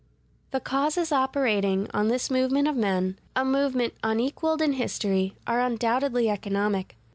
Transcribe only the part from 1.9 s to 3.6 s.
on this movement of men—a